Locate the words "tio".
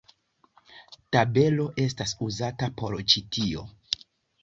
3.39-3.71